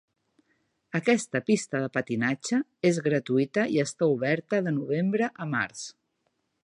[0.99, 2.59] Aquesta pista de patinatge
[2.91, 5.85] és gratuïta i està oberta de novembre a març.